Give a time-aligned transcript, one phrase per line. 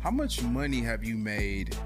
[0.00, 1.76] How much money have you made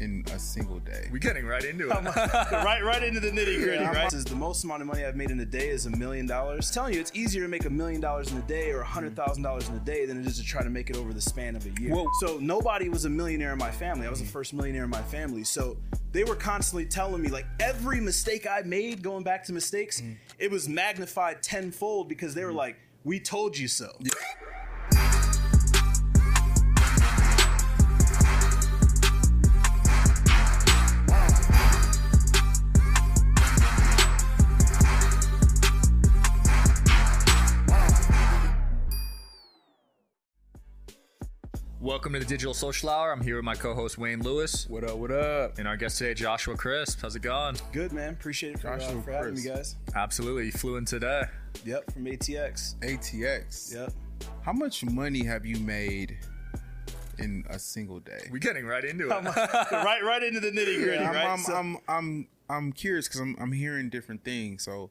[0.00, 1.08] in a single day?
[1.12, 2.04] We're getting right into it.
[2.52, 3.80] right, right into the nitty gritty.
[3.80, 5.68] Yeah, right, I'm- This is the most amount of money I've made in a day
[5.68, 6.72] is a million dollars.
[6.72, 9.14] Telling you, it's easier to make a million dollars in a day or a hundred
[9.14, 11.20] thousand dollars in a day than it is to try to make it over the
[11.20, 11.94] span of a year.
[11.94, 12.08] Whoa.
[12.18, 14.08] So nobody was a millionaire in my family.
[14.08, 14.30] I was the mm.
[14.30, 15.44] first millionaire in my family.
[15.44, 15.76] So
[16.10, 20.16] they were constantly telling me like every mistake I made, going back to mistakes, mm.
[20.40, 22.56] it was magnified tenfold because they were mm.
[22.56, 23.96] like, "We told you so."
[42.02, 43.12] Welcome to the Digital Social Hour.
[43.12, 44.96] I'm here with my co-host Wayne Lewis What up?
[44.96, 45.60] What up?
[45.60, 47.00] and our guest today, Joshua Crisp.
[47.00, 47.54] How's it going?
[47.70, 49.54] Good man, appreciate it for, uh, Joshua for having me, Chris.
[49.54, 49.76] guys.
[49.94, 51.22] Absolutely, you flew in today.
[51.64, 52.74] Yep, from ATX.
[52.80, 53.72] ATX.
[53.76, 53.92] Yep.
[54.40, 56.18] How much money have you made
[57.20, 58.26] in a single day?
[58.32, 59.10] We're getting right into it.
[59.70, 61.04] right, right into the nitty gritty.
[61.04, 61.24] I'm, right.
[61.26, 64.64] I'm, So- I'm, I'm, I'm curious because I'm, I'm hearing different things.
[64.64, 64.90] So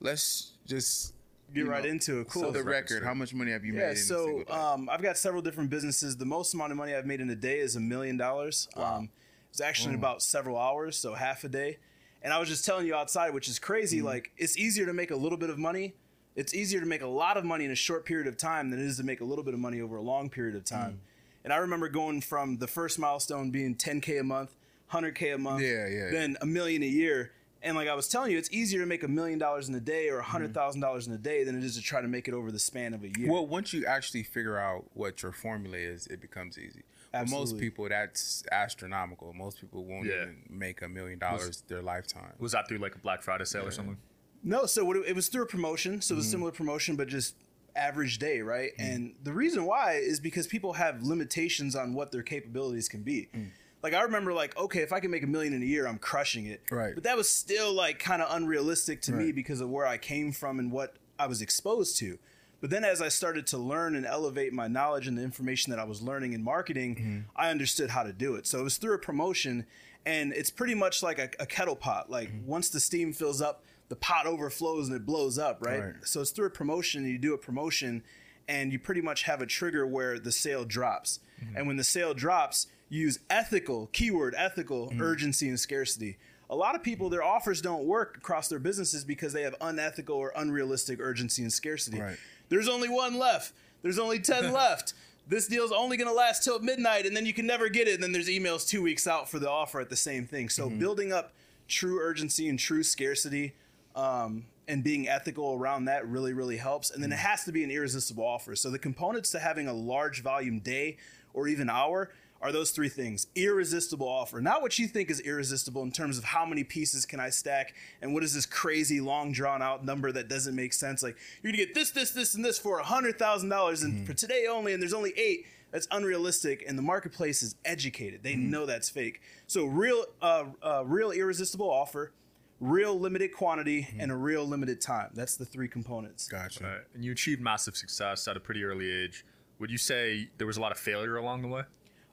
[0.00, 1.12] let's just
[1.54, 2.28] Get you right into it.
[2.28, 2.44] Cool.
[2.44, 3.80] For the Record record, how much money have you made?
[3.80, 6.16] Yeah, in a so um, I've got several different businesses.
[6.16, 8.68] The most amount of money I've made in a day is a million dollars.
[8.76, 9.10] Um,
[9.50, 11.78] It's actually in about several hours, so half a day.
[12.22, 14.02] And I was just telling you outside, which is crazy.
[14.02, 15.94] Like it's easier to make a little bit of money.
[16.34, 18.78] It's easier to make a lot of money in a short period of time than
[18.80, 21.00] it is to make a little bit of money over a long period of time.
[21.44, 24.54] And I remember going from the first milestone being 10k a month,
[24.92, 26.10] 100k a month, Yeah, yeah.
[26.10, 27.30] then a million a year.
[27.66, 29.80] And like I was telling you, it's easier to make a million dollars in a
[29.80, 30.54] day or a hundred mm-hmm.
[30.54, 32.60] thousand dollars in a day than it is to try to make it over the
[32.60, 33.28] span of a year.
[33.28, 36.84] Well, once you actually figure out what your formula is, it becomes easy.
[37.10, 37.60] For most Absolutely.
[37.60, 39.32] people, that's astronomical.
[39.32, 40.22] Most people won't Yeah.
[40.22, 42.34] even make a million dollars their lifetime.
[42.38, 43.98] Was that through like a Black Friday sale or something?
[44.44, 46.00] No, so what it, it was through a promotion.
[46.00, 46.30] So it was mm-hmm.
[46.30, 47.34] similar promotion, but just
[47.74, 48.70] average day, right?
[48.78, 48.92] Mm-hmm.
[48.92, 53.28] And the reason why is because people have limitations on what their capabilities can be.
[53.34, 53.50] Mm.
[53.82, 55.98] Like I remember, like okay, if I can make a million in a year, I'm
[55.98, 56.62] crushing it.
[56.70, 56.94] Right.
[56.94, 60.32] But that was still like kind of unrealistic to me because of where I came
[60.32, 62.18] from and what I was exposed to.
[62.60, 65.78] But then as I started to learn and elevate my knowledge and the information that
[65.78, 67.18] I was learning in marketing, mm-hmm.
[67.36, 68.46] I understood how to do it.
[68.46, 69.66] So it was through a promotion
[70.06, 72.10] and it's pretty much like a, a kettle pot.
[72.10, 72.46] Like mm-hmm.
[72.46, 75.80] once the steam fills up, the pot overflows and it blows up, right?
[75.80, 75.94] Right.
[76.02, 78.02] So it's through a promotion, you do a promotion
[78.48, 81.20] and you pretty much have a trigger where the sale drops.
[81.42, 81.56] Mm-hmm.
[81.56, 85.00] And when the sale drops, use ethical, keyword ethical, hmm.
[85.00, 86.18] urgency and scarcity.
[86.48, 90.16] A lot of people, their offers don't work across their businesses because they have unethical
[90.16, 92.00] or unrealistic urgency and scarcity.
[92.00, 92.16] Right.
[92.48, 93.52] There's only one left.
[93.82, 94.94] There's only 10 left.
[95.28, 97.94] This deal's only going to last till midnight and then you can never get it.
[97.94, 100.48] And then there's emails two weeks out for the offer at the same thing.
[100.48, 100.78] So hmm.
[100.78, 101.32] building up
[101.66, 103.54] true urgency and true scarcity
[103.96, 106.92] um, and being ethical around that really, really helps.
[106.92, 107.26] And then it hmm.
[107.26, 108.54] has to be an irresistible offer.
[108.54, 110.96] So the components to having a large volume day
[111.34, 112.10] or even hour
[112.40, 113.26] are those three things.
[113.34, 114.40] Irresistible offer.
[114.40, 117.74] Not what you think is irresistible in terms of how many pieces can i stack
[118.02, 121.02] and what is this crazy long drawn out number that doesn't make sense.
[121.02, 124.06] Like you're gonna get this this this and this for a hundred thousand dollars and
[124.06, 125.46] for today only and there's only eight.
[125.72, 128.22] That's unrealistic and the marketplace is educated.
[128.22, 129.20] They know that's fake.
[129.46, 132.12] So real uh, uh, real irresistible offer
[132.60, 135.10] real limited quantity and a real limited time.
[135.14, 136.28] That's the three components.
[136.28, 136.64] Gotcha.
[136.64, 136.80] Right.
[136.94, 139.24] And you achieved massive success at a pretty early age.
[139.58, 141.62] Would you say there was a lot of failure along the way?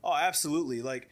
[0.04, 0.82] Oh, absolutely.
[0.82, 1.10] Like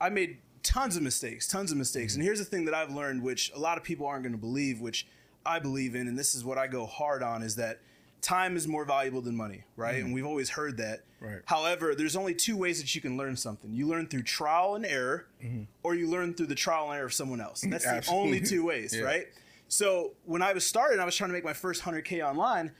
[0.00, 2.14] I made tons of mistakes, tons of mistakes.
[2.14, 2.26] And mm-hmm.
[2.26, 4.80] here's the thing that I've learned which a lot of people aren't going to believe,
[4.80, 5.06] which
[5.46, 7.80] I believe in and this is what I go hard on is that
[8.20, 9.96] time is more valuable than money, right?
[9.96, 10.14] And mm-hmm.
[10.14, 11.00] we've always heard that.
[11.20, 11.40] Right.
[11.46, 13.72] However, there's only two ways that you can learn something.
[13.72, 15.62] You learn through trial and error mm-hmm.
[15.82, 17.64] or you learn through the trial and error of someone else.
[17.68, 19.02] That's the only two ways, Yeah.
[19.02, 19.26] right?
[19.70, 22.72] So, when I was starting, I was trying to make my first 100k online.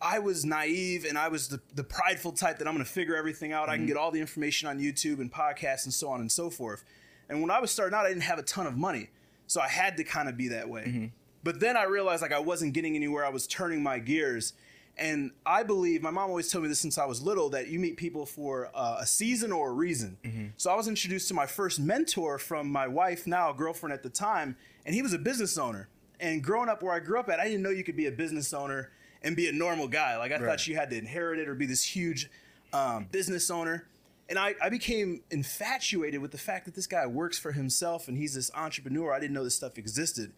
[0.00, 3.16] I was naive and I was the, the prideful type that I'm going to figure
[3.16, 3.68] everything out.
[3.68, 3.88] I can mm-hmm.
[3.88, 6.84] get all the information on YouTube and podcasts and so on and so forth.
[7.28, 9.08] And when I was starting out, I didn't have a ton of money.
[9.46, 10.84] So I had to kind of be that way.
[10.86, 11.06] Mm-hmm.
[11.42, 13.24] But then I realized like I wasn't getting anywhere.
[13.24, 14.52] I was turning my gears.
[14.98, 17.78] And I believe, my mom always told me this since I was little, that you
[17.78, 20.16] meet people for uh, a season or a reason.
[20.24, 20.46] Mm-hmm.
[20.56, 24.08] So I was introduced to my first mentor from my wife, now girlfriend at the
[24.08, 24.56] time,
[24.86, 25.90] and he was a business owner.
[26.18, 28.10] And growing up where I grew up at, I didn't know you could be a
[28.10, 28.90] business owner
[29.26, 30.16] and be a normal guy.
[30.16, 30.46] Like I Right.
[30.46, 32.30] thought you had to inherit it or be this huge
[32.72, 33.86] um, business owner.
[34.28, 38.16] And I, I became infatuated with the fact that this guy works for himself and
[38.16, 39.12] he's this entrepreneur.
[39.12, 40.32] I didn't know this stuff existed.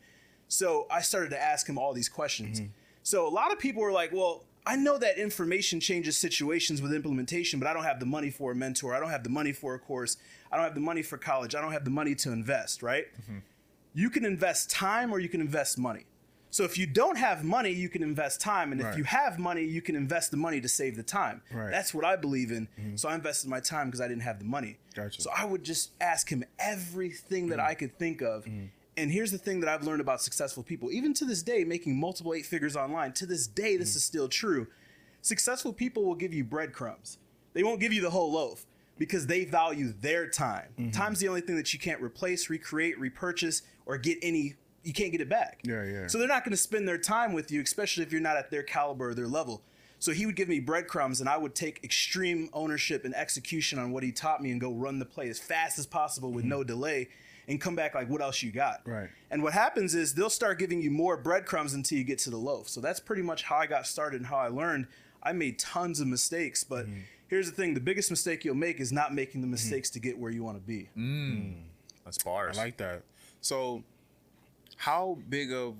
[0.49, 2.61] So I started to ask him all these questions.
[3.02, 6.93] So a lot of people were like, well, I know that information changes situations with
[6.93, 8.94] implementation, but I don't have the money for a mentor.
[8.94, 10.19] I don't have the money for a course.
[10.52, 11.55] I don't have the money for college.
[11.55, 13.06] I don't have the money to invest, right?
[13.94, 16.05] You can invest time or you can invest money.
[16.50, 19.65] So if you don't have money, you can invest time, and if you have money,
[19.65, 21.43] you can invest the money to save the time.
[21.53, 21.71] Right.
[21.71, 22.69] That's what I believe in.
[22.97, 24.79] So I invested my time because I didn't have the money.
[24.95, 25.21] Gotcha.
[25.21, 28.45] So I would just ask him everything that I could think of.
[28.45, 28.67] Mm-hmm.
[28.97, 32.00] And here's the thing that I've learned about successful people, even to this day, making
[32.00, 33.12] multiple eight figures online.
[33.12, 33.97] To this day, this Mm-hmm.
[33.99, 34.67] is still true.
[35.21, 37.19] Successful people will give you breadcrumbs.
[37.53, 38.67] They won't give you the whole loaf
[38.97, 40.69] because they value their time.
[40.79, 40.91] Mm-hmm.
[40.93, 44.55] Time's the only thing that you can't replace, recreate, repurchase, or get any.
[44.88, 45.61] You can't get it back.
[45.64, 46.06] Yeah, yeah.
[46.06, 48.50] So they're not going to spend their time with you, especially if you're not at
[48.50, 49.61] their caliber or their level.
[49.99, 53.90] So he would give me breadcrumbs, and I would take extreme ownership and execution on
[53.93, 56.64] what he taught me, and go run the play as fast as possible with no
[56.64, 57.08] delay,
[57.49, 58.90] and come back like, "What else you got?" Mm-hmm.
[58.93, 59.08] Right.
[59.31, 62.38] And what happens is they'll start giving you more breadcrumbs until you get to the
[62.38, 62.69] loaf.
[62.70, 64.87] So that's pretty much how I got started and how I learned.
[65.23, 67.00] I made tons of mistakes, but Mm-hmm.
[67.29, 70.17] here's the thing: the biggest mistake you'll make is not making the mistakes to get
[70.19, 70.88] where you want to be.
[72.06, 72.56] That's bars.
[72.56, 73.02] I like that.
[73.43, 73.82] So,
[74.78, 75.75] how big of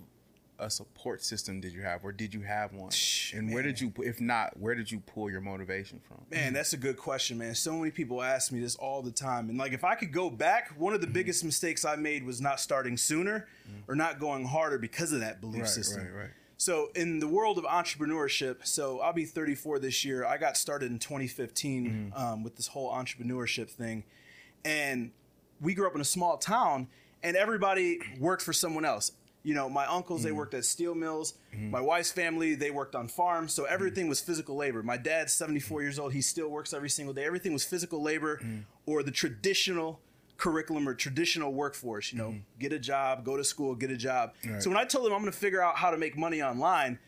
[0.59, 2.91] a support system did you have, or did you have one?
[2.91, 3.73] Shh, And where man.
[3.73, 6.25] did you, if not, where did you pull your motivation from?
[6.31, 7.55] Man, that's a good question, man.
[7.55, 9.51] So many people ask me this all the time.
[9.51, 11.15] And like if I could go back, one of the mm-hmm.
[11.15, 13.91] biggest mistakes I made was not starting sooner mm-hmm.
[13.91, 16.03] or not going harder because of that belief Right, system.
[16.03, 16.31] right, right.
[16.57, 20.27] So in the world of entrepreneurship, so I'll be 34 this year.
[20.27, 22.21] I got started in 2015 mm-hmm.
[22.21, 24.03] um, with this whole entrepreneurship thing,
[24.65, 25.13] and
[25.61, 26.89] we grew up in a small town,
[27.23, 29.13] and everybody worked for someone else.
[29.45, 30.37] You know, my uncles they mm.
[30.37, 31.35] worked at steel mills.
[31.55, 31.71] Mm-hmm.
[31.71, 33.55] My wife's family they worked on farms.
[33.55, 34.11] So everything mm.
[34.11, 34.83] was physical labor.
[34.83, 35.83] My dad's 74 mm.
[35.83, 36.13] years old.
[36.13, 37.25] He still works every single day.
[37.25, 38.41] Everything was physical labor,
[38.85, 40.01] or the traditional
[40.39, 42.13] curriculum or traditional workforce.
[42.13, 42.59] You know, mm-hmm.
[42.59, 44.33] get a job, go to school, get a job.
[44.47, 44.63] Right.
[44.63, 46.99] So when I told them I'm going to figure out how to make money online,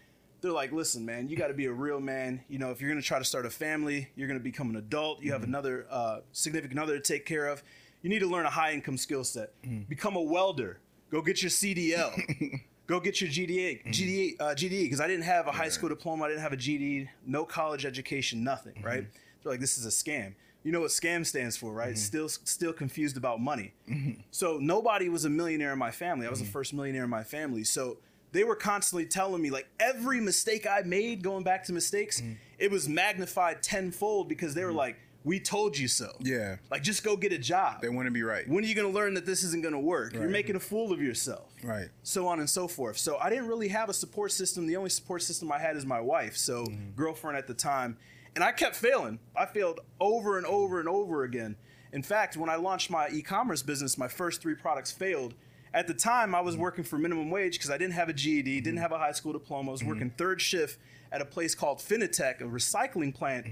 [0.40, 2.42] they're like, listen, man, you got to be a real man.
[2.48, 4.70] You know, if you're going to try to start a family, you're going to become
[4.70, 5.50] an adult, you have mm-hmm.
[5.50, 7.62] another uh, significant other to take care of.
[8.02, 9.50] You need to learn a high income skill set.
[9.62, 9.88] Mm.
[9.88, 10.78] Become a welder.
[11.10, 12.60] Go get your CDL.
[12.90, 13.92] Go get your GDA, mm.
[13.92, 16.56] GDA, uh, GDE, because I didn't have a high school diploma, I didn't have a
[16.56, 18.84] GED, no college education, nothing, mm-hmm.
[18.84, 19.06] right?
[19.42, 20.34] They're like, this is a scam.
[20.64, 21.90] You know what scam stands for, right?
[21.90, 21.96] Mm-hmm.
[21.96, 23.74] Still, still confused about money.
[23.88, 24.22] Mm-hmm.
[24.32, 26.26] So nobody was a millionaire in my family.
[26.26, 27.62] I was the first millionaire in my family.
[27.62, 27.98] So
[28.32, 32.38] they were constantly telling me like every mistake I made, going back to mistakes, mm.
[32.58, 36.56] it was magnified tenfold because they were like, "We told you so." Yeah.
[36.70, 37.82] Like just go get a job.
[37.82, 38.48] They want to be right.
[38.48, 40.14] when are you going to learn that this isn't going to work?
[40.14, 41.52] You're making a fool of yourself.
[41.62, 41.88] Right.
[42.02, 42.98] So on and so forth.
[42.98, 44.66] So I didn't really have a support system.
[44.66, 46.90] The only support system I had is my wife, so mm-hmm.
[46.96, 47.96] girlfriend at the time.
[48.34, 49.18] And I kept failing.
[49.36, 51.56] I failed over and over and over again.
[51.92, 55.34] In fact, when I launched my e-commerce business, my first three products failed.
[55.72, 56.62] At the time, I was mm-hmm.
[56.62, 58.82] working for minimum wage because I didn't have a GED, didn't mm-hmm.
[58.82, 59.70] have a high school diploma.
[59.70, 60.78] I was working third shift
[61.12, 63.46] at a place called Finitech, a recycling plant,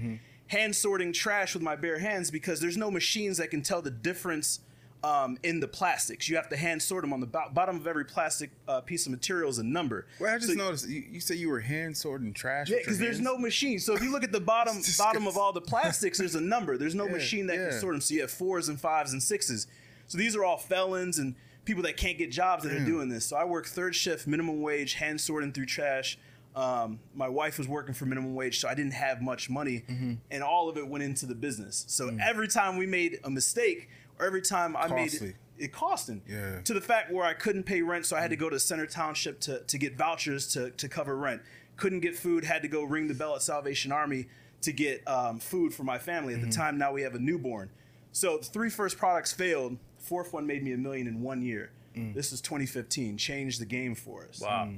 [0.49, 3.89] hand sorting trash with my bare hands because there's no machines that can tell the
[3.91, 4.59] difference
[5.01, 6.27] um, in the plastics.
[6.27, 9.05] You have to hand sort them on the bo- bottom of every plastic uh, piece
[9.05, 10.05] of material is a number.
[10.19, 12.69] Well, I just So- noticed you, you said you were hand sorting trash.
[12.69, 13.79] Yeah, because there's no machine.
[13.79, 16.77] So if you look at the bottom bottom of all the plastics, there's a number.
[16.77, 17.69] There's no Yeah, machine that yeah.
[17.69, 18.01] can sort them.
[18.01, 19.67] So you have fours and fives and sixes.
[20.07, 23.23] So these are all felons and people that can't get jobs that are doing this.
[23.25, 26.17] So I work third shift, minimum wage, hand sorting through trash.
[26.59, 30.13] Um, my wife was working for minimum wage, so I didn't have much money, Mm-hmm.
[30.31, 31.85] and all of it went into the business.
[31.87, 32.19] So Mm.
[32.27, 33.89] every time we made a mistake,
[34.19, 35.29] or every time I made Costly.
[35.29, 35.35] it,
[35.65, 36.21] it costing.
[36.27, 36.61] Yeah.
[36.61, 38.85] To the fact where I couldn't pay rent, so I had to go to Center
[38.85, 41.41] Township to, to get vouchers to, to cover rent.
[41.77, 44.27] Couldn't get food, had to go ring the bell at Salvation Army
[44.61, 46.33] to get um, food for my family.
[46.33, 47.69] At the time, now we have a newborn.
[48.11, 49.77] So the three first products failed.
[49.99, 51.71] Fourth one made me a million in one year.
[51.95, 53.17] This was 2015.
[53.17, 54.39] Changed the game for us.
[54.41, 54.69] Wow.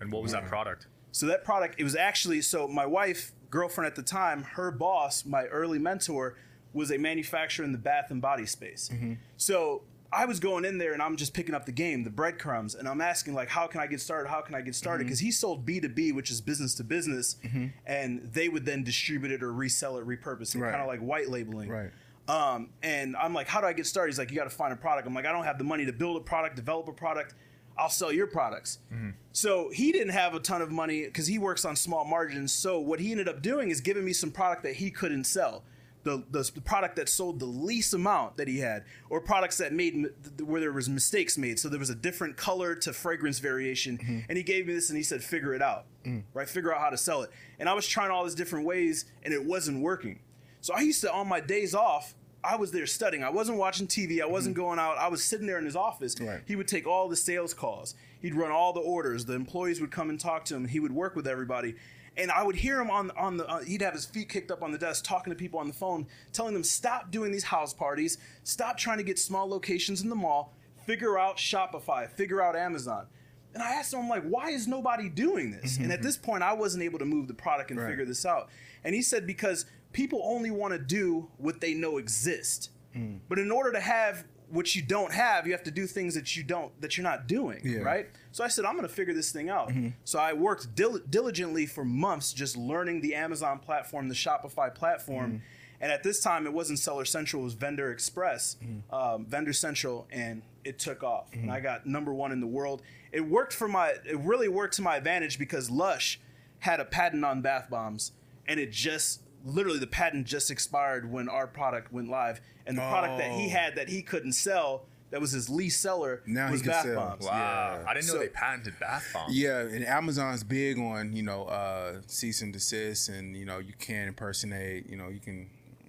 [0.00, 0.86] And what was that product?
[1.18, 5.24] So that product, it was actually so my wife, girlfriend at the time, her boss,
[5.24, 6.36] my early mentor,
[6.72, 8.88] was a manufacturer in the bath and body space.
[8.92, 9.14] Mm-hmm.
[9.36, 9.82] So
[10.12, 12.88] I was going in there and I'm just picking up the game, the breadcrumbs, and
[12.88, 14.28] I'm asking like, how can I get started?
[14.28, 15.00] How can I get started?
[15.02, 15.08] Mm-hmm.
[15.08, 17.66] Because he sold B two B, which is business to business, mm-hmm.
[17.84, 20.70] and they would then distribute it or resell it, repurpose it, Right.
[20.70, 21.68] kind of like white labeling.
[21.68, 21.90] Right.
[22.28, 24.12] Um, and I'm like, how do I get started?
[24.12, 25.08] He's like, you got to find a product.
[25.08, 27.34] I'm like, I don't have the money to build a product, develop a product.
[27.78, 28.80] I'll sell your products.
[28.92, 29.10] Mm-hmm.
[29.32, 32.52] So he didn't have a ton of money because he works on small margins.
[32.52, 35.62] So what he ended up doing is giving me some product that he couldn't sell.
[36.04, 39.72] The, the, the product that sold the least amount that he had, or products that
[39.72, 40.06] made
[40.42, 41.58] where there was mistakes made.
[41.58, 44.20] So there was a different color to fragrance variation, mm-hmm.
[44.28, 46.22] and he gave me this and he said, "Figure it out, mm.
[46.32, 46.48] right?
[46.48, 49.34] Figure out how to sell it." And I was trying all these different ways, and
[49.34, 50.20] it wasn't working.
[50.60, 52.14] So I used to, on my days off,
[52.44, 53.22] I was there studying.
[53.24, 54.22] I wasn't watching TV.
[54.22, 54.96] I wasn't going out.
[54.96, 56.14] I was sitting there in his office.
[56.20, 56.40] Right.
[56.46, 57.94] He would take all the sales calls.
[58.20, 59.24] He'd run all the orders.
[59.24, 60.66] The employees would come and talk to him.
[60.68, 61.74] He would work with everybody.
[62.16, 63.46] And I would hear him on on the.
[63.48, 65.74] Uh, he'd have his feet kicked up on the desk, talking to people on the
[65.74, 70.08] phone, telling them stop doing these house parties, stop trying to get small locations in
[70.08, 70.52] the mall,
[70.84, 73.06] figure out Shopify, figure out Amazon.
[73.54, 75.78] And I asked him, I'm like, why is nobody doing this?
[75.78, 77.88] And at this point, I wasn't able to move the product and Right.
[77.88, 78.48] figure this out.
[78.84, 79.64] And he said, because
[79.98, 82.70] people only want to do what they know exist.
[82.96, 83.18] Mm.
[83.28, 86.36] But in order to have what you don't have, you have to do things that
[86.36, 87.78] you don't that you're not doing, Yeah.
[87.78, 87.84] Mm-hmm.
[87.86, 88.06] right?
[88.32, 89.70] So I said, I'm going to figure this thing out.
[90.04, 95.30] So I worked dil- diligently for months just learning the Amazon platform, the Shopify platform.
[95.30, 95.44] Mm-hmm.
[95.80, 98.94] And at this time, it wasn't Seller Central, it was Vendor Express, Mm-hmm.
[98.94, 101.26] um, Vendor Central, and it took off.
[101.32, 102.82] And I got number one in the world.
[103.12, 106.18] It worked for my, it really worked to my advantage because Lush
[106.60, 108.12] had a patent on bath bombs,
[108.48, 112.40] and it just, literally, the patent just expired when our product went live.
[112.66, 113.50] And the product that he Oh.
[113.50, 116.84] had that he couldn't sell, that was his least seller, Now he was can bath
[116.84, 116.94] sell.
[116.96, 117.24] bombs.
[117.24, 117.78] Wow.
[117.82, 117.90] Yeah.
[117.90, 119.34] I didn't know So- they patented bath bombs.
[119.34, 123.72] Yeah, and Amazon's big on you know uh, cease and desist, and you know you
[123.78, 124.86] can't impersonate.
[124.88, 125.48] You know you can.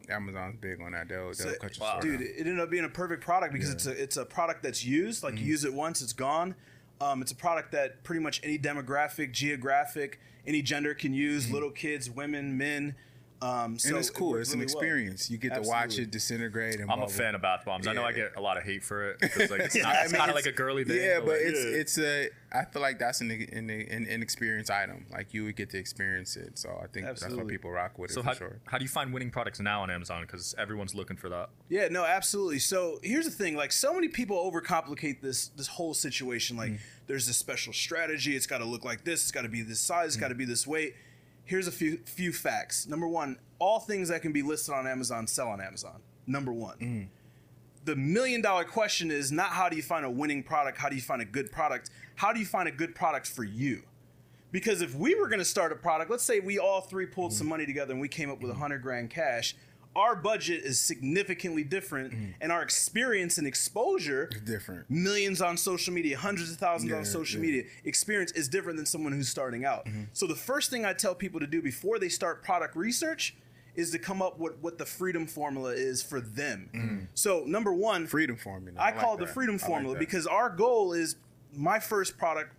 [0.10, 1.08] Amazon's big on that.
[1.08, 1.92] They'll, they'll So- cut you wow.
[1.94, 2.02] short.
[2.04, 4.84] dude it ended up being a perfect product because it's a it's a product that's
[4.84, 5.48] used like you Mm-hmm.
[5.50, 6.56] use it once it's gone
[7.02, 11.70] um, it's a product that pretty much any demographic geographic any gender can use little
[11.70, 12.96] kids women men
[13.42, 14.32] um, so and it's cool.
[14.32, 14.82] worked It's an really well.
[14.84, 15.30] experience.
[15.32, 16.80] You get to watch it disintegrate.
[16.80, 17.88] And I'm a fan of bath bombs.
[17.88, 20.04] I know I get a lot of hate for it because like it's, not, I
[20.04, 20.98] it's kind of like a girly thing.
[21.02, 21.80] Yeah, but like- it's Yeah.
[21.82, 22.30] it's a.
[22.52, 25.06] I feel like that's an an, an inexperienced item.
[25.12, 26.58] Like you would get to experience it.
[26.58, 27.44] So I think that's Absolutely.
[27.46, 28.60] why people rock with it so for how, sure.
[28.66, 30.22] how do you find winning products now on Amazon?
[30.24, 31.50] Because everyone's looking for that.
[31.70, 32.58] Yeah, no, absolutely.
[32.60, 36.58] So here's the thing: like, so many people overcomplicate this this whole situation.
[36.58, 36.80] Like, Mm.
[37.08, 38.36] there's this special strategy.
[38.36, 39.22] It's got to look like this.
[39.22, 40.08] It's got to be this size.
[40.08, 40.40] It's got to Mm.
[40.40, 40.96] be this weight.
[41.50, 42.86] Here's a few few facts.
[42.86, 46.00] Number one: all things that can be listed on Amazon sell on Amazon.
[46.28, 46.78] Number one.
[46.78, 47.08] Mm.
[47.86, 50.78] The million dollar question is not how do you find a winning product?
[50.78, 51.90] How do you find a good product?
[52.14, 53.82] How do you find a good product for you?
[54.52, 57.34] Because if we were going to start a product, let's say we all three pulled
[57.34, 59.56] some money together and we came up with a hundred grand cash,
[60.00, 64.90] our budget is significantly different, and our experience and exposure, It's different.
[64.90, 67.46] millions on social media, hundreds of thousands on social yeah.
[67.48, 69.86] media, experience is different than someone who's starting out.
[69.86, 70.04] Mm-hmm.
[70.14, 73.36] So the first thing I tell people to do before they start product research
[73.76, 77.08] is to come up with what the freedom formula is for them.
[77.14, 78.80] So number one, Freedom formula.
[78.80, 81.16] I, like call it the freedom I like formula because our goal is
[81.54, 82.54] my first product,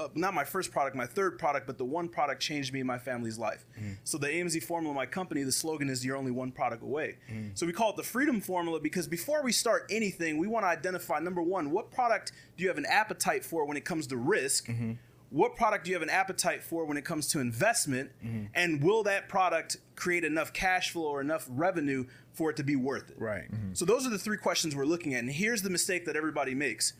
[0.00, 2.86] uh, not my first product, my third product, but the one product changed me and
[2.86, 3.66] my family's life.
[3.78, 3.92] Mm-hmm.
[4.04, 7.50] So the AMZ formula, my company, the slogan is "You're only one product away." Mm-hmm.
[7.54, 10.68] So we call it the freedom formula because before we start anything, we want to
[10.68, 14.16] identify number one, what product do you have an appetite for when it comes to
[14.16, 14.66] risk.
[14.66, 14.92] Mm-hmm.
[15.30, 18.10] What product do you have an appetite for when it comes to investment?
[18.24, 18.46] Mm-hmm.
[18.54, 22.74] And will that product create enough cash flow or enough revenue for it to be
[22.74, 23.16] worth it?
[23.18, 23.44] Right.
[23.74, 25.20] So those are the three questions we're looking at.
[25.20, 26.94] And here's the mistake that everybody makes.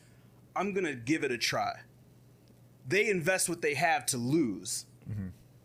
[0.54, 1.80] I'm going to give it a try.
[2.86, 4.86] They invest what they have to lose.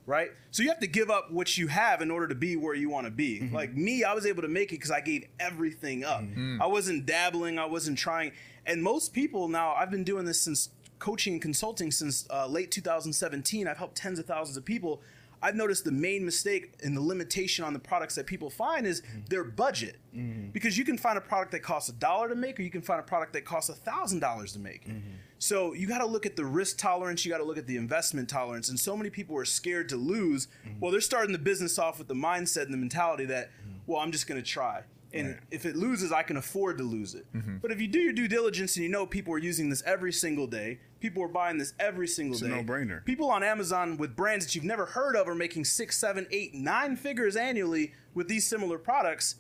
[0.07, 0.29] Right?
[0.51, 2.89] So you have to give up what you have in order to be where you
[2.91, 3.39] want to be.
[3.39, 3.55] Mm-hmm.
[3.55, 6.22] Like me, I was able to make it because I gave everything up.
[6.22, 6.60] Mm-hmm.
[6.60, 6.62] Mm.
[6.62, 8.31] I wasn't dabbling, I wasn't trying.
[8.67, 10.69] And most people now, I've been doing this since
[11.00, 13.67] coaching and consulting since uh, late 2017.
[13.67, 15.01] I've helped tens of thousands of people.
[15.45, 19.01] I've noticed the main mistake and the limitation on the products that people find is
[19.01, 19.19] mm-hmm.
[19.29, 19.97] their budget.
[20.15, 20.49] Mm-hmm.
[20.49, 22.81] Because you can find a product that costs a dollar to make, or you can
[22.81, 24.87] find a product that costs a thousand dollars to make.
[24.87, 25.17] Mm-hmm.
[25.37, 27.77] So you got to look at the risk tolerance, you got to look at the
[27.77, 28.69] investment tolerance.
[28.69, 30.47] And so many people are scared to lose.
[30.79, 33.51] Well, they're starting the business off with the mindset and the mentality that,
[33.85, 34.81] well, I'm just going to try.
[35.15, 35.39] And Right.
[35.50, 37.25] if it loses, I can afford to lose it.
[37.34, 37.57] Mm-hmm.
[37.57, 40.12] But if you do your due diligence and you know people are using this every
[40.12, 42.48] single day, people are buying this every single a day.
[42.50, 43.03] no-brainer.
[43.05, 46.53] People on Amazon with brands that you've never heard of are making six, seven, eight,
[46.53, 49.36] nine figures annually with these similar products.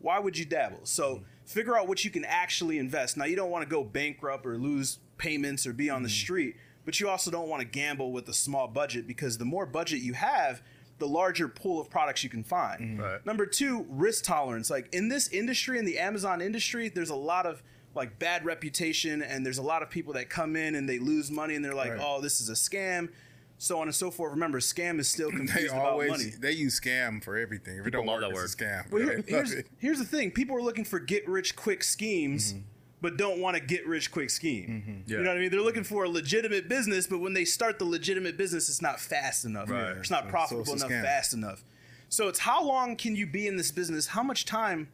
[0.00, 0.80] Why would you dabble?
[0.84, 1.24] So mm-hmm.
[1.44, 3.16] figure out what you can actually invest.
[3.16, 6.14] Now you don't want to go bankrupt or lose payments or be on the mm-hmm.
[6.14, 9.66] street, but you also don't want to gamble with a small budget because the more
[9.66, 10.62] budget you have,
[10.98, 12.98] the larger pool of products you can find.
[13.00, 13.24] Right.
[13.24, 14.70] Number two, risk tolerance.
[14.70, 17.62] Like in this industry, in the Amazon industry, there's a lot of
[17.94, 21.30] like bad reputation, and there's a lot of people that come in and they lose
[21.30, 22.00] money, and they're like, Right.
[22.02, 23.08] "Oh, this is a scam,"
[23.56, 24.32] so on and so forth.
[24.32, 26.32] Remember, scam is still They confused about money.
[26.38, 27.78] they use scam for everything.
[27.78, 28.90] If it don't love work, that it's a scam.
[28.92, 32.62] Well, here- here's, here's the thing: people are looking for get rich quick schemes, Mm-hmm.
[33.00, 34.68] But don't want to get rich quick scheme.
[34.68, 35.10] Mm-hmm.
[35.10, 35.18] Yeah.
[35.18, 35.50] You know what I mean?
[35.50, 35.94] They're looking mm-hmm.
[35.94, 39.70] for a legitimate business, but when they start the legitimate business, it's not fast enough.
[39.70, 39.96] Right.
[39.96, 41.64] It's not profitable so it's enough, fast enough.
[42.08, 44.08] So it's how long can you be in this business?
[44.08, 44.88] How much time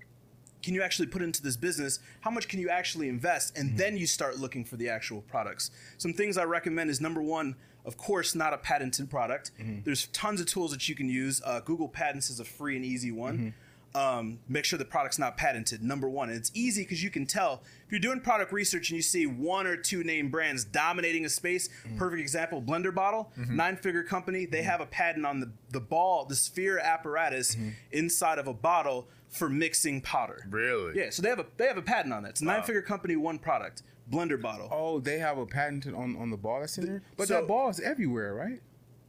[0.63, 1.99] can you actually put into this business?
[2.23, 3.57] How much can you actually invest?
[3.57, 3.79] And mm-hmm.
[3.79, 5.71] then you start looking for the actual products.
[5.99, 9.51] Some things I recommend is number one, of course, not a patented product.
[9.85, 11.43] There's tons of tools that you can use.
[11.45, 13.55] Uh, Google Patents is a free and easy one.
[13.95, 15.81] Um, make sure the product's not patented.
[15.83, 18.97] Number one, and it's easy because you can tell if you're doing product research and
[18.97, 21.69] you see one or two name brands dominating a space.
[21.87, 21.97] Mm.
[21.97, 23.55] Perfect example: Blender Bottle, mm-hmm.
[23.55, 24.47] nine-figure company.
[24.47, 24.69] They mm-hmm.
[24.69, 27.69] have a patent on the the ball, the sphere apparatus mm-hmm.
[27.93, 30.45] inside of a bottle for mixing powder.
[30.51, 30.99] Really?
[30.99, 32.31] Yeah, so they have a they have a patent on that.
[32.31, 33.83] It's a nine-figure company, one product.
[34.11, 34.69] blender bottle.
[34.71, 37.49] Oh, they have a patent on, on the ball that's in there, but So- that
[37.49, 38.61] ball is everywhere, right?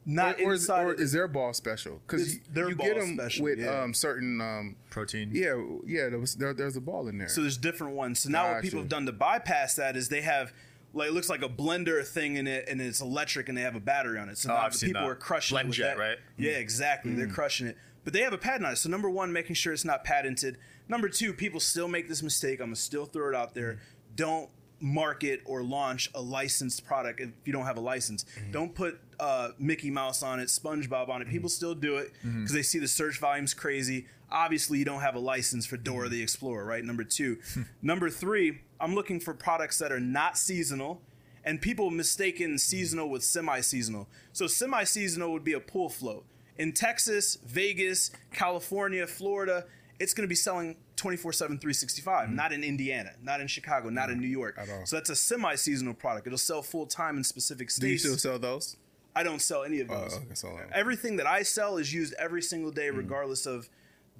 [0.06, 0.84] Not or, is, inside.
[0.86, 2.00] or of is their ball special?
[2.06, 3.82] Because It's their you ball get them special, with yeah.
[3.82, 4.40] um, certain.
[4.40, 5.32] Um, Protein.
[5.34, 6.10] yeah, yeah.
[6.10, 7.28] There was there, there's a ball in there.
[7.28, 8.20] So there's different ones.
[8.20, 10.54] So now what people have done to bypass that is they have
[10.94, 13.76] like it looks like a blender thing in it and it's electric and they have
[13.76, 14.38] a battery on it.
[14.38, 15.10] So Oh, now the people that.
[15.10, 15.98] are crushing it with BlendJet, that.
[15.98, 16.18] right?
[16.38, 17.14] Yeah, exactly.
[17.16, 17.78] They're crushing it.
[18.04, 18.76] But they have a patent on it.
[18.78, 20.58] So number one, making sure it's not patented.
[20.88, 22.60] Number two, people still make this mistake.
[22.60, 23.80] I'm gonna still throw it out there.
[24.16, 28.24] Don't market or launch a licensed product if you don't have a license.
[28.52, 31.28] Don't put uh, Mickey Mouse on it, SpongeBob on it.
[31.28, 31.56] People mm-hmm.
[31.56, 32.42] still do it mm-hmm.
[32.42, 34.08] because they see the search volume's crazy.
[34.32, 36.14] Obviously, you don't have a license for Dora mm-hmm.
[36.14, 36.84] the Explorer, right?
[36.84, 37.38] Number two.
[37.54, 37.62] Hmm.
[37.82, 41.02] Number three, I'm looking for products that are not seasonal
[41.46, 44.08] and people mistaken seasonal with semi-seasonal.
[44.34, 46.26] So semi-seasonal would be a pool float.
[46.58, 49.66] In Texas, Vegas, California, Florida,
[50.00, 54.20] it's going to be selling 24/7 365, not in Indiana, not in Chicago, not in
[54.20, 54.60] New York.
[54.86, 56.28] So that's a semi-seasonal product.
[56.28, 58.04] It'll sell full time in specific Do you states.
[58.04, 58.78] still sell those?
[59.16, 60.16] I don't sell any of Oh, those.
[60.16, 62.98] okay, so, um, Everything that I sell is used every single day, Mm.
[62.98, 63.70] regardless of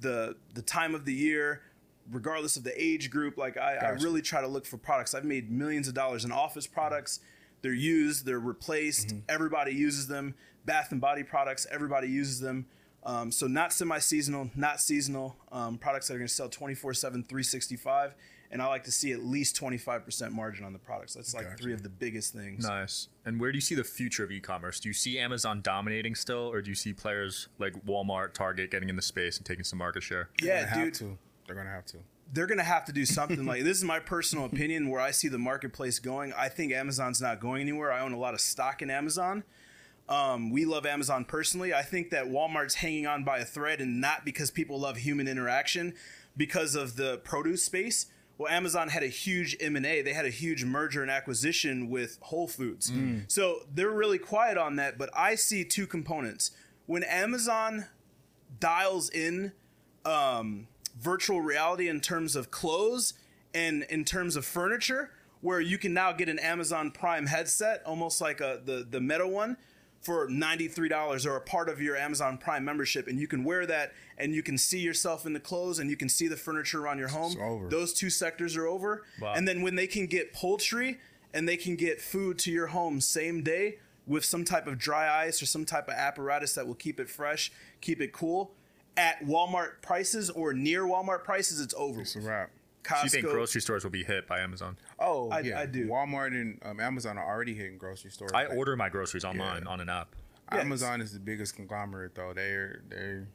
[0.00, 1.62] the the time of the year,
[2.10, 3.36] regardless of the age group.
[3.36, 5.14] Like I, I really try to look for products.
[5.14, 7.20] I've made millions of dollars in office products.
[7.62, 9.08] They're used, they're replaced.
[9.08, 9.18] Mm-hmm.
[9.28, 10.34] Everybody uses them.
[10.64, 12.66] Bath and body products, everybody uses them.
[13.04, 18.14] Um, so not semi-seasonal, not seasonal um, products that are going to sell 24/7, 365.
[18.50, 21.14] And I like to see at least 25% margin on the products.
[21.14, 21.62] That's like Gotcha.
[21.62, 22.64] three of the biggest things.
[22.66, 23.08] Nice.
[23.24, 24.78] And where do you see the future of e-commerce?
[24.80, 28.88] Do you see Amazon dominating still, or do you see players like Walmart, Target getting
[28.88, 30.28] in the space and taking some market share?
[30.40, 30.94] They're Yeah, gonna have dude.
[30.94, 31.18] to.
[31.46, 31.98] They're gonna have to.
[32.32, 35.28] they're gonna have to do something like this is my personal opinion where I see
[35.28, 36.32] the marketplace going.
[36.32, 37.92] I think Amazon's not going anywhere.
[37.92, 39.44] I own a lot of stock in Amazon.
[40.08, 41.74] Um, we love Amazon personally.
[41.74, 45.26] I think that Walmart's hanging on by a thread, and not because people love human
[45.28, 45.94] interaction,
[46.36, 48.06] because of the produce space.
[48.38, 50.02] Well, Amazon had a huge M and A.
[50.02, 52.92] They had a huge merger and acquisition with Whole Foods.
[53.28, 54.98] So they're really quiet on that.
[54.98, 56.50] But I see two components.
[56.86, 57.86] When Amazon
[58.60, 59.52] dials in
[60.04, 60.68] um,
[61.00, 63.14] virtual reality in terms of clothes
[63.54, 68.20] and in terms of furniture, where you can now get an Amazon Prime headset, almost
[68.20, 69.56] like a the the Meta one,
[70.06, 73.42] for ninety three dollars or a part of your Amazon Prime membership, and you can
[73.42, 76.36] wear that and you can see yourself in the clothes and you can see the
[76.36, 77.34] furniture around your home.
[77.68, 79.34] Those two sectors are over, Wow.
[79.34, 81.00] and then when they can get poultry
[81.34, 85.24] and they can get food to your home same day with some type of dry
[85.26, 88.52] ice or some type of apparatus that will keep it fresh, keep it cool
[88.96, 92.00] at Walmart prices or near Walmart prices, it's over.
[92.02, 92.50] It's a wrap.
[92.88, 94.76] Do you think grocery stores will be hit by Amazon?
[94.98, 95.60] Oh, I- yeah.
[95.60, 95.86] I do.
[95.88, 98.32] Walmart and um, Amazon are already hitting grocery stores.
[98.34, 100.14] I Like, order my groceries online on an app.
[100.52, 100.60] Yes.
[100.64, 102.32] Amazon is the biggest conglomerate, though.
[102.32, 103.26] They're they're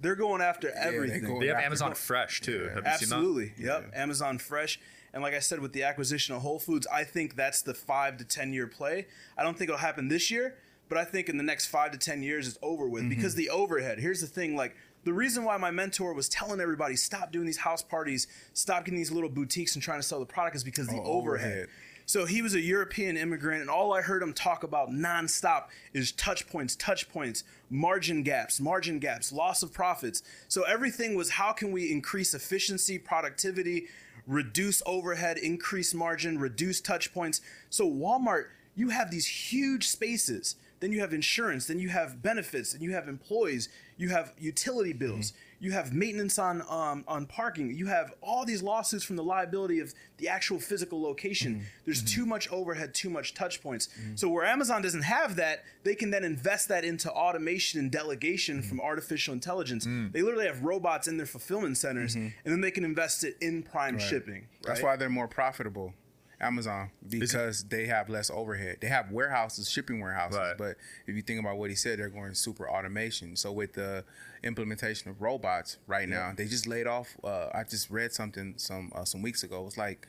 [0.00, 1.24] They're going after they everything.
[1.24, 1.66] go- They have Yeah.
[1.66, 2.64] Amazon Fresh too.
[2.66, 2.74] Yeah.
[2.74, 3.16] Have you seen that?
[3.16, 3.52] Absolutely.
[3.58, 3.90] Yep.
[3.94, 4.78] Amazon Fresh.
[5.14, 8.18] And like I said, with the acquisition of Whole Foods, I think that's the five
[8.18, 9.06] to 10 year play.
[9.38, 10.56] I don't think it'll happen this year,
[10.90, 13.48] but I think in the next five to 10 years it's over with because the
[13.48, 13.98] overhead.
[13.98, 14.76] Here's the thing like,
[15.08, 18.98] the reason why my mentor was telling everybody stop doing these house parties, stop getting
[18.98, 21.46] these little boutiques and trying to sell the product is because the Oh, overhead.
[21.46, 21.68] overhead.
[22.04, 26.12] So he was a European immigrant, and all I heard him talk about nonstop is
[26.12, 30.22] touch points, touch points, margin gaps, margin gaps, loss of profits.
[30.46, 33.86] So everything was how can we increase efficiency, productivity,
[34.26, 37.40] reduce overhead, increase margin, reduce touch points.
[37.70, 40.56] So Walmart, you have these huge spaces.
[40.80, 44.92] Then you have insurance, then you have benefits, then you have employees, you have utility
[44.92, 45.64] bills, mm-hmm.
[45.64, 49.80] you have maintenance on um, on parking, you have all these lawsuits from the liability
[49.80, 51.54] of the actual physical location.
[51.54, 51.64] Mm-hmm.
[51.84, 52.20] There's mm-hmm.
[52.20, 53.88] too much overhead, too much touch points.
[54.14, 58.62] So where Amazon doesn't have that, they can then invest that into automation and delegation
[58.62, 59.86] from artificial intelligence.
[59.86, 60.12] Mm.
[60.12, 63.62] They literally have robots in their fulfillment centers, and then they can invest it in
[63.62, 64.46] prime shipping.
[64.62, 65.94] That's why they're more profitable.
[66.40, 68.78] Amazon because they have less overhead.
[68.80, 70.56] They have warehouses, shipping warehouses, Right.
[70.56, 73.34] but if you think about what he said, they're going super automation.
[73.36, 74.04] So with the
[74.44, 77.16] implementation of robots right now, they just laid off.
[77.24, 79.62] Uh, I just read something some uh, some weeks ago.
[79.62, 80.06] It was like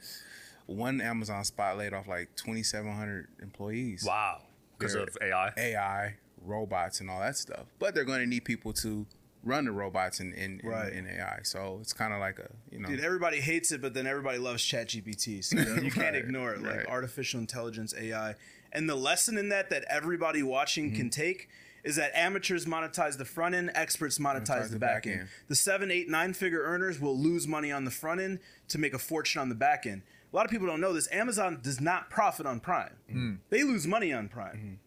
[0.67, 4.03] one Amazon spot laid off like twenty seven hundred employees.
[4.05, 4.41] Wow.
[4.77, 5.51] Because of AI.
[5.57, 7.65] AI, robots, and all that stuff.
[7.79, 9.05] But they're going to need people to
[9.43, 10.91] run the robots in in, in, Right.
[10.93, 11.39] in AI.
[11.43, 12.89] So it's kind of like a you know.
[12.89, 15.43] Dude, everybody hates it, but then everybody loves ChatGPT.
[15.43, 16.61] So you, know, you can't ignore it.
[16.61, 16.85] Like right.
[16.87, 18.35] artificial intelligence, AI.
[18.71, 20.95] And the lesson in that that everybody watching Mm-hmm.
[20.95, 21.49] can take
[21.83, 25.29] is that amateurs monetize the front end, experts monetize, the, back, end.
[25.47, 28.93] The seven, eight, nine figure earners will lose money on the front end to make
[28.93, 30.01] a fortune on the back end.
[30.31, 31.07] A lot of people don't know this.
[31.11, 32.95] Amazon does not profit on Prime.
[33.09, 33.33] Mm-hmm.
[33.49, 34.79] They lose money on Prime.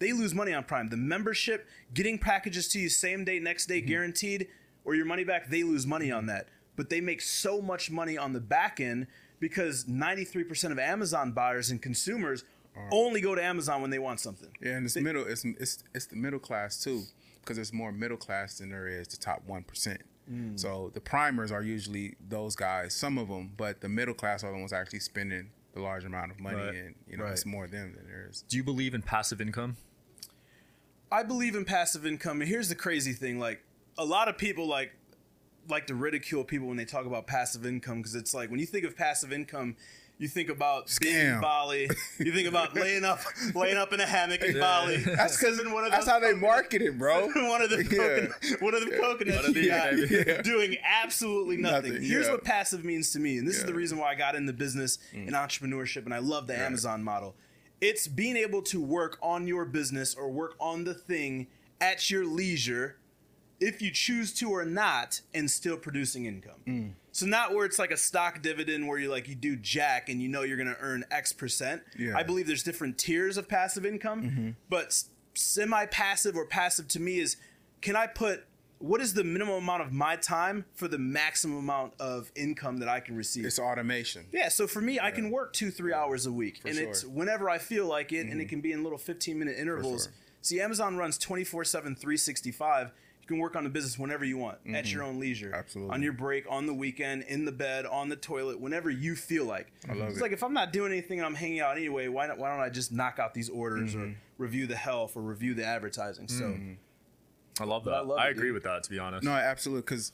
[0.00, 0.88] They lose money on Prime.
[0.88, 3.72] The membership, getting packages to you same day, next Mm-hmm.
[3.72, 4.48] day, guaranteed,
[4.84, 6.48] or your money back, they lose money on that.
[6.76, 9.06] But they make so much money on the back end
[9.38, 12.44] because 93% of Amazon buyers and consumers
[12.90, 14.48] only go to Amazon when they want something.
[14.62, 15.26] Yeah, and it's middle.
[15.26, 17.02] It's it's it's the middle class too,
[17.42, 20.00] because there's more middle class than there is the top one percent.
[20.30, 20.58] Mm.
[20.58, 24.52] So the primers are usually those guys, some of them, but the middle class are
[24.52, 26.74] the ones actually spending the large amount of money, Right.
[26.74, 27.32] and you know Right.
[27.32, 28.42] it's more them than there is.
[28.48, 29.76] Do you believe in passive income?
[31.12, 33.62] I believe in passive income, and here's the crazy thing: like
[33.98, 34.92] a lot of people like
[35.68, 38.66] like to ridicule people when they talk about passive income because it's like when you
[38.66, 39.76] think of passive income,
[40.18, 41.40] you think about being in Scam.
[41.40, 43.20] Bali, you think about laying up
[43.54, 44.98] laying up in a hammock in Bali.
[44.98, 47.26] That's because Sipping one of that's how they market it, bro.
[47.48, 48.56] one of the Yeah.
[48.60, 50.26] one of the coconuts One of you these, got.
[50.26, 50.42] Yeah.
[50.42, 51.92] doing absolutely nothing.
[51.94, 52.32] Nothing, Here's yeah.
[52.32, 54.98] what passive means to me, and this is the reason why I got into business
[55.14, 55.26] mm.
[55.26, 56.58] and entrepreneurship, and I love the.
[56.60, 57.34] Amazon model.
[57.80, 61.46] It's being able to work on your business or work on the thing
[61.80, 62.96] at your leisure,
[63.58, 66.60] if you choose to or not, and still producing income.
[66.66, 66.92] Mm.
[67.12, 70.22] So not where it's like a stock dividend where you like you do jack and
[70.22, 71.82] you know you're going to earn X percent.
[71.98, 72.16] Yeah.
[72.16, 75.02] I believe there's different tiers of passive income, but
[75.34, 77.36] semi passive or passive to me is
[77.80, 78.44] can I put
[78.80, 82.88] what is the minimum amount of my time for the maximum amount of income that
[82.88, 83.44] I can receive?
[83.44, 84.26] It's automation.
[84.32, 87.10] yeah, so for me, I can work two, three hours a week, and it's sure.
[87.10, 87.18] Mm-hmm.
[87.18, 90.04] whenever I feel like it, and it can be in little 15 minute intervals.
[90.04, 90.12] sure.
[90.42, 92.90] See, Amazon runs 24 7, 365.
[93.20, 95.48] You can work on the business whenever you want, at your own leisure.
[95.50, 95.54] Mm-hmm.
[95.54, 95.94] Absolutely.
[95.94, 99.44] On your break, on the weekend, in the bed, on the toilet, whenever you feel
[99.44, 99.70] like.
[99.88, 100.22] I love it's it.
[100.22, 102.58] like if I'm not doing anything and I'm hanging out anyway, why, not, why don't
[102.60, 104.02] I just knock out these orders Mm-hmm.
[104.12, 106.26] or review the health or review the advertising?
[106.28, 106.56] So.
[107.60, 107.92] I love that.
[107.92, 108.54] I I, love it, agree dude.
[108.54, 108.82] with that.
[108.84, 109.82] To be honest, No, absolutely.
[109.82, 110.12] Because,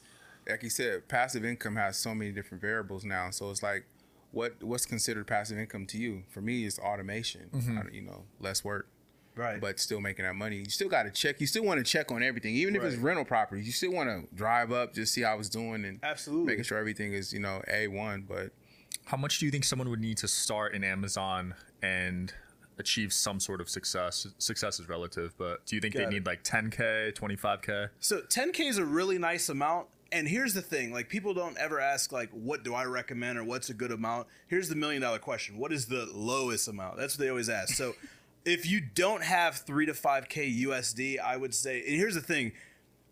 [0.49, 3.31] like you said, passive income has so many different variables now.
[3.31, 3.87] So it's like,
[4.33, 6.25] what what's considered passive income to you?
[6.31, 7.49] For me, it's automation.
[7.55, 7.95] Mm-hmm.
[7.95, 8.89] You know, less work,
[9.37, 9.61] Right.
[9.61, 10.57] but still making that money.
[10.57, 11.41] You still got to check.
[11.41, 13.63] You still want to check on everything, even if it's rental property.
[13.63, 16.47] You still want to drive up, just see how it's doing, and Absolutely.
[16.47, 18.25] making sure everything is you know a one.
[18.29, 18.51] But
[19.07, 22.33] how much do you think someone would need to start in Amazon and
[22.79, 24.27] achieve some sort of success?
[24.39, 26.11] Success is relative, but do you think Got they it.
[26.11, 27.91] need like 10k, 25k?
[28.01, 29.89] So 10k is a really nice amount.
[30.13, 33.45] And here's the thing, like people don't ever ask like what do I recommend or
[33.45, 34.29] what's a good amount.
[34.47, 35.59] Here's the million dollar question.
[35.59, 36.97] What is the lowest amount?
[36.97, 37.75] That's what they always ask.
[37.75, 37.95] So
[38.45, 42.53] if you don't have 3 to 5k USD, I would say and here's the thing.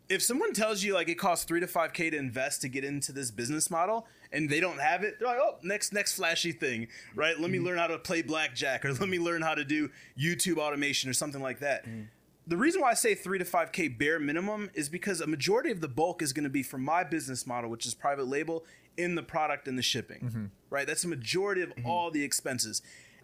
[0.09, 3.11] If someone tells you like it costs 3 to 5k to invest to get into
[3.11, 6.89] this business model and they don't have it, they're like, "Oh, next next flashy thing,
[7.15, 7.39] right?
[7.39, 7.67] Let me mm-hmm.
[7.67, 11.13] learn how to play blackjack or let me learn how to do YouTube automation or
[11.13, 12.09] something like that." Mm.
[12.47, 15.71] the reason why I say three to five K bare minimum is because a majority
[15.71, 18.65] of the bulk is going to be from my business model, which is private label,
[18.97, 20.21] in the product and the shipping.
[20.21, 20.45] Mm-hmm.
[20.71, 20.87] Right?
[20.87, 21.87] That's a majority of mm-hmm.
[21.87, 22.83] all the expenses.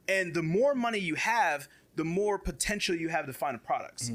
[0.09, 4.11] And the more money you have, the more potential you have to find products.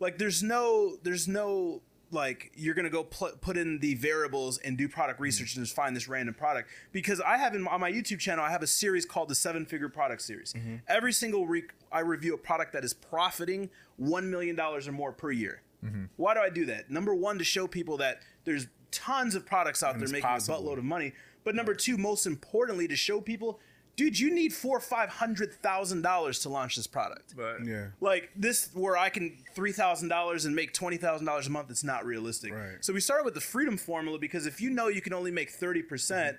[0.00, 4.78] Like there's no there's no like you're gonna go pl- put in the variables and
[4.78, 5.60] do product research mm-hmm.
[5.60, 8.50] and just find this random product because I have in on my YouTube channel I
[8.50, 10.52] have a series called the Seven Figure Product Series.
[10.52, 10.76] Mm-hmm.
[10.88, 15.12] Every single week I review a product that is profiting one million dollars or more
[15.12, 15.62] per year.
[15.84, 16.04] Mm-hmm.
[16.16, 16.90] Why do I do that?
[16.90, 20.58] Number one, to show people that there's tons of products out there making possible.
[20.58, 21.12] a buttload of money.
[21.44, 23.60] But number two, most importantly, to show people,
[23.98, 27.34] dude, you need four or five hundred thousand dollars to launch this product.
[27.36, 31.46] But yeah, Like this, where I can three thousand dollars and make twenty thousand dollars
[31.48, 32.54] a month, it's not realistic.
[32.54, 32.76] Right.
[32.80, 35.50] So we started with the freedom formula because if you know you can only make
[35.50, 36.38] thirty percent,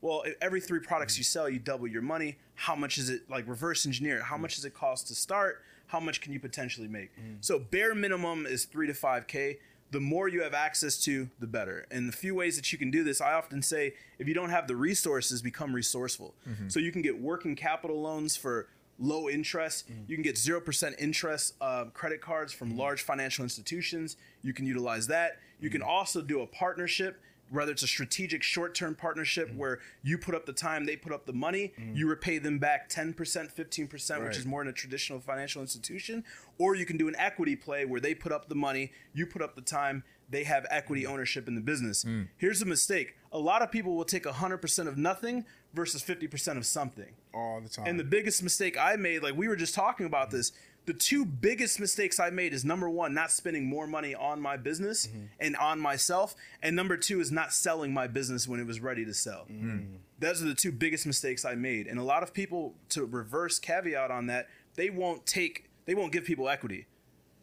[0.00, 2.38] well, e- every three products you sell, you double your money.
[2.54, 3.28] How much is it?
[3.28, 4.18] Like reverse engineer.
[4.18, 4.22] it.
[4.22, 5.62] How much does it cost to start?
[5.88, 7.10] How much can you potentially make?
[7.18, 7.34] Mm-hmm.
[7.40, 9.58] So bare minimum is three to five k.
[9.90, 11.86] The more you have access to, the better.
[11.90, 14.50] And the few ways that you can do this, I often say, if you don't
[14.50, 16.34] have the resources, become resourceful.
[16.48, 16.68] Mm-hmm.
[16.68, 18.68] So you can get working capital loans for
[19.00, 19.90] low interest.
[19.90, 20.08] Mm.
[20.08, 22.78] You can get 0% interest uh, credit cards from mm.
[22.78, 24.16] large financial institutions.
[24.42, 25.38] You can utilize that.
[25.58, 25.86] You can mm.
[25.86, 27.20] also do a partnership,
[27.50, 29.56] whether it's a strategic short term partnership mm.
[29.56, 31.96] where you put up the time, they put up the money, mm.
[31.96, 36.24] you repay them back 10%, 15%, which is more in a traditional financial institution.
[36.58, 39.42] Or you can do an equity play where they put up the money, you put
[39.42, 41.10] up the time, they have equity mm.
[41.10, 42.04] ownership in the business.
[42.36, 46.66] Here's a mistake a lot of people will take 100% of nothing versus 50% of
[46.66, 47.12] something.
[47.32, 47.86] all the time.
[47.86, 50.52] And the biggest mistake I made, like we were just talking about this,
[50.86, 54.56] the two biggest mistakes I made is number one, not spending more money on my
[54.56, 55.26] business mm-hmm.
[55.38, 56.34] and on myself.
[56.62, 59.46] And number two is not selling my business when it was ready to sell.
[59.50, 59.96] Mm-hmm.
[60.18, 61.86] Those are the two biggest mistakes I made.
[61.86, 66.12] And a lot of people, to reverse caveat on that, they won't take, they won't
[66.12, 66.86] give people equity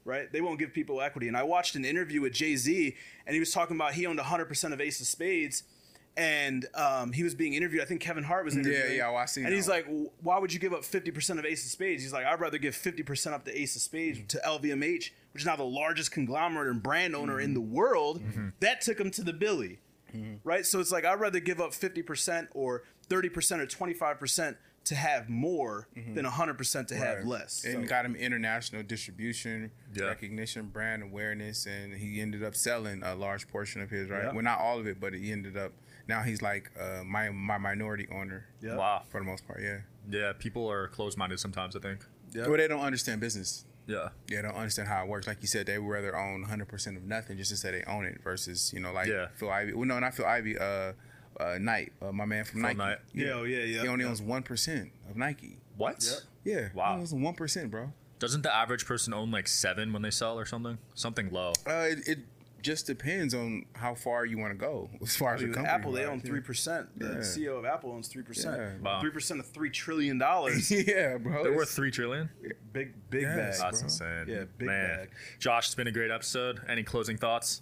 [0.08, 0.32] right?
[0.32, 1.28] They won't give people equity.
[1.28, 2.96] And I watched an interview with Jay Z,
[3.26, 5.64] and he was talking about he owned 100% of Ace of Spades,
[6.18, 7.84] and um, he was being interviewed.
[7.84, 8.98] I think Kevin Hart was interviewing.
[8.98, 9.78] yeah, well, I seen And that he's one.
[9.78, 12.58] like, "Why would you give up 50% of Ace of Spades?" He's like, "I'd rather
[12.58, 16.70] give 50% up to Ace of Spades to LVMH, which is now the largest conglomerate
[16.70, 17.54] and brand owner in mm-hmm.
[17.54, 18.50] the world." Mm-hmm.
[18.60, 19.80] That took him to the Billy.
[20.16, 20.36] Mm-hmm.
[20.44, 24.56] Right, so it's like I'd rather give up fifty percent or 30% or 25%
[24.88, 27.66] to have more than 100% to have less.
[27.66, 30.06] And So- got him international distribution, Yeah.
[30.06, 34.10] recognition, brand awareness, and he ended up selling a large portion of his.
[34.10, 34.32] Right, Yeah.
[34.32, 35.74] well, not all of it, but he ended up.
[36.08, 38.76] Now he's like uh, my my minority owner Yeah.
[38.78, 39.04] Wow.
[39.10, 39.62] for the most part.
[39.62, 39.80] Yeah.
[40.10, 41.76] Yeah, people are closed-minded sometimes.
[41.76, 42.06] I think.
[42.32, 42.48] Yeah.
[42.48, 43.66] Well, they don't understand business.
[43.88, 44.10] Yeah.
[44.30, 45.28] Yeah, they don't understand how it works.
[45.28, 48.06] Like you said, they would rather own 100% of nothing just to say they own
[48.06, 49.28] it versus, you know, like Yeah.
[49.36, 49.74] Phil Ivey.
[49.74, 50.58] Well, no, not Phil Ivey.
[50.58, 50.94] Uh,
[51.40, 52.78] uh, Knight, uh, my man from Phil Nike.
[52.78, 52.98] Knight.
[53.14, 53.82] Yeah, oh, yeah, yeah.
[53.84, 54.10] He only yeah.
[54.10, 55.58] owns 1% of Nike.
[55.78, 56.04] What?
[56.44, 56.54] Yeah.
[56.60, 56.70] Yeah.
[56.74, 56.96] Wow.
[56.96, 57.92] He owns 1%, bro.
[58.20, 60.78] Doesn't the average person own like seven when they sell or something?
[60.96, 61.54] Something low.
[61.68, 62.20] Uh, it, it
[62.64, 65.74] just depends on how far you want to go as far as Dude, the company.
[65.74, 66.88] Apple, they own three percent.
[67.00, 67.14] The Yeah.
[67.20, 68.60] CEO of Apple owns three percent.
[69.02, 70.72] Three percent of three trillion dollars.
[70.88, 71.44] yeah, bro.
[71.44, 72.30] They're worth three trillion.
[72.74, 73.60] big, big Yes.
[73.62, 73.72] bag.
[73.72, 73.86] That's bro.
[73.86, 74.26] insane.
[74.36, 74.98] Yeah, big Man.
[74.98, 75.10] bag.
[75.38, 76.60] Josh, it's been a great episode.
[76.68, 77.62] Any closing thoughts?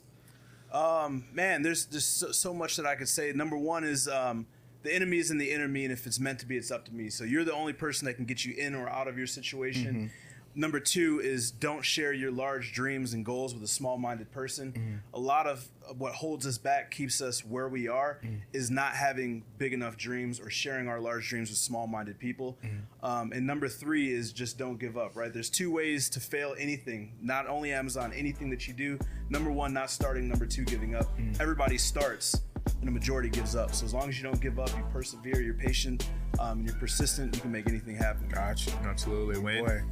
[0.76, 3.32] Um, man, there's just so, so much that I could say.
[3.32, 4.46] Number one is um,
[4.84, 6.94] the enemy is in the enemy, and if it's meant to be, it's up to
[6.94, 7.10] me.
[7.10, 10.12] So you're the only person that can get you in or out of your situation.
[10.58, 15.02] Number two is don't share your large dreams and goals with a small-minded person.
[15.14, 18.20] A lot of what holds us back, keeps us where we are,
[18.54, 22.58] is not having big enough dreams or sharing our large dreams with small-minded people.
[23.04, 25.16] Um, and number three is just don't give up.
[25.16, 25.34] Right?
[25.34, 27.14] There's two ways to fail anything.
[27.22, 28.98] Not only Amazon, anything that you do.
[29.30, 30.28] Number one, not starting.
[30.30, 31.08] Number two, giving up.
[31.40, 32.42] Everybody starts
[32.80, 33.74] and the majority gives up.
[33.74, 36.78] So as long as you don't give up, you persevere, you're patient, um, and you're
[36.78, 38.28] persistent, you can make anything happen.
[38.28, 38.72] Gotcha.
[38.84, 39.40] Absolutely.
[39.40, 39.84] Wayne.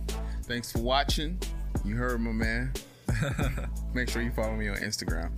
[0.43, 1.39] Thanks for watching.
[1.85, 2.73] You heard my man.
[3.93, 5.31] Make sure you follow me on Instagram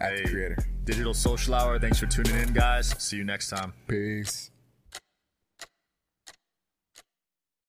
[0.00, 0.56] at Hey, the creator.
[0.84, 1.78] Digital Social Hour.
[1.78, 2.94] Thanks for tuning in, guys.
[3.02, 3.72] See you next time.
[3.86, 4.49] Peace.